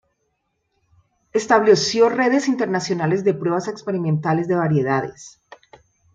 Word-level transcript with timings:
Estableció 1.31 2.09
redes 2.09 2.47
internacionales 2.47 3.23
de 3.23 3.35
pruebas 3.35 3.67
experimentales 3.67 4.47
de 4.47 4.55
variedades. 4.55 5.39